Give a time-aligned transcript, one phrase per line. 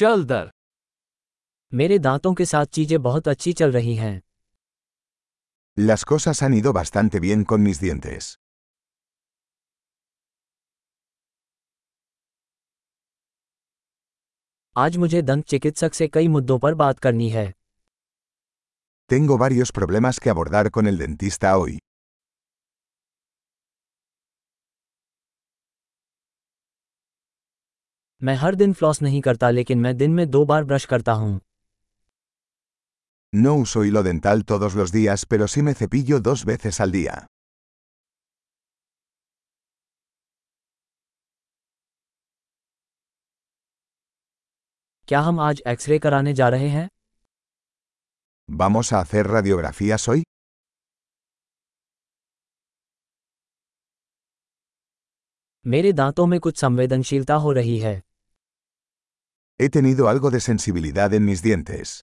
[0.00, 0.50] चल दर
[1.72, 4.20] मेरे दांतों के साथ चीज़ें बहुत अच्छी चल रही हैं
[5.76, 8.28] Las cosas han ido bastante bien con mis dientes.
[14.76, 17.46] आज मुझे दंत चिकित्सक से कई मुद्दों पर बात करनी है
[19.10, 21.78] Tengo varios problemas que abordar con el dentista hoy.
[28.22, 31.40] मैं हर दिन फ्लॉस नहीं करता लेकिन मैं दिन में दो बार ब्रश करता हूँ
[33.32, 37.18] No uso hilo dental todos los días, pero sí me cepillo dos veces al día.
[45.08, 46.88] क्या हम आज एक्सरे कराने जा रहे हैं
[48.48, 50.22] ¿Vamos a hacer radiografías hoy?
[55.64, 58.00] मेरे दांतों में कुछ संवेदनशीलता हो रही है
[59.59, 62.01] He tenido algo de sensibilidad en mis dientes.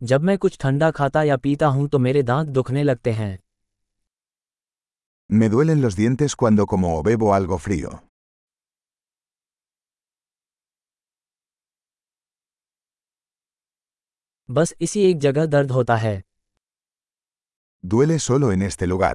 [0.00, 3.38] जब मैं कुछ ठंडा खाता या पीता हूं तो मेरे दांत दुखने लगते हैं
[5.30, 7.92] Me duelen los dientes cuando como o bebo algo frío.
[14.48, 16.20] बस इसी एक जगह दर्द होता है
[17.84, 19.14] Duele solo en este lugar.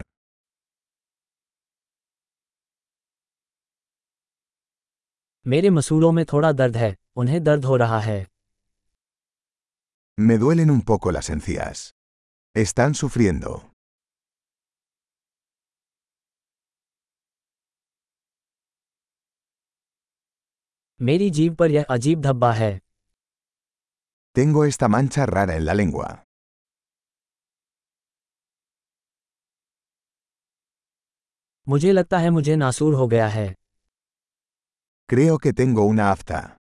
[5.46, 8.20] मेरे मसूड़ों में थोड़ा दर्द है उन्हें दर्द हो रहा है
[10.18, 11.78] Me duelen un poco las encías.
[12.56, 13.52] Están sufriendo.
[21.00, 22.72] मेरी जीभ पर यह अजीब धब्बा है
[24.36, 26.10] Tengo esta mancha rara en la lengua.
[31.66, 33.54] मुझे लगता है मुझे नासूर हो गया है
[35.12, 36.56] Creo que tengo una afta.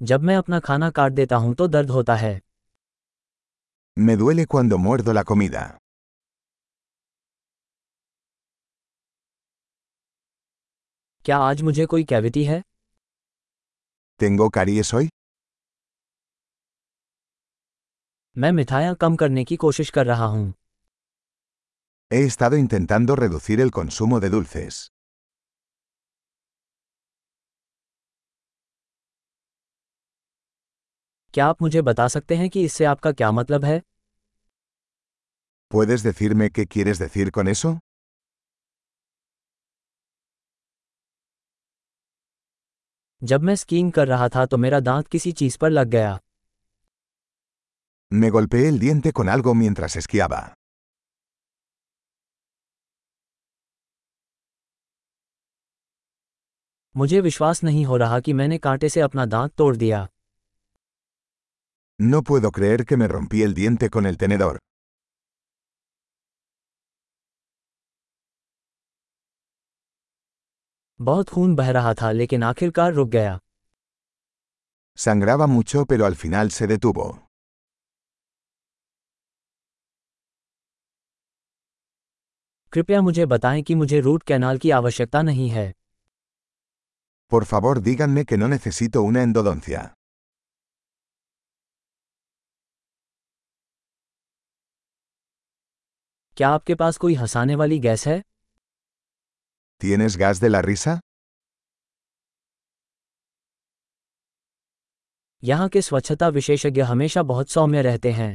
[0.00, 2.40] जब मैं अपना खाना काट देता हूँ तो दर्द होता है
[3.96, 5.62] Me duele cuando muerdo la comida.
[11.24, 12.62] क्या आज मुझे कोई कैविटी है
[14.20, 15.08] ¿Tengo caries hoy?
[18.36, 20.52] मैं मिठाइयाँ कम करने की कोशिश कर रहा हूँ
[22.11, 24.89] He estado intentando reducir el consumo de dulces.
[31.33, 33.81] क्या आप मुझे बता सकते हैं कि इससे आपका क्या मतलब है
[35.73, 37.71] ¿Puedes decirme qué quieres decir con eso?
[43.21, 46.17] जब मैं स्कीइंग कर रहा था तो मेरा दांत किसी चीज पर लग गया
[48.11, 50.39] Me golpeé el diente con algo mientras esquiaba.
[56.96, 60.06] मुझे विश्वास नहीं हो रहा कि मैंने कांटे से अपना दांत तोड़ दिया
[61.98, 64.54] No puedo creer que me rompí el diente con el tenedor.
[71.00, 73.38] बहुत खून बह रहा था लेकिन आखिरकार रुक गया
[74.98, 77.06] Sangraba mucho pero al final se detuvo.
[82.72, 85.72] कृपया मुझे बताएँ कि मुझे रूट कैनाल की आवश्यकता नहीं है
[87.33, 89.81] Por favor díganme que no necesito una endodoncia.
[96.37, 98.21] क्या आपके पास कोई हंसाने वाली गैस है
[99.81, 100.99] ¿Tienes gas de la risa?
[105.43, 108.31] यहाँ के स्वच्छता विशेषज्ञ हमेशा बहुत सौम्य रहते हैं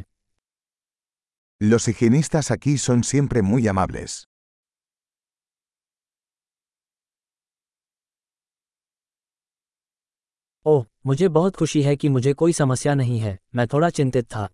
[1.73, 4.15] Los higienistas aquí son siempre muy amables.
[10.66, 14.50] ओ मुझे बहुत खुशी है कि मुझे कोई समस्या नहीं है मैं थोड़ा चिंतित था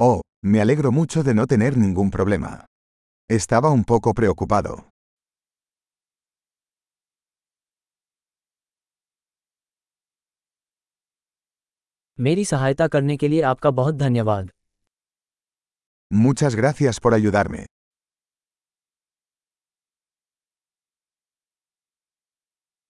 [0.00, 2.46] ओ मैं अलग रोमू छो दिनों तेने निंगुम problem
[3.30, 4.86] Estaba un poco preocupado.
[16.10, 17.66] Muchas gracias por ayudarme.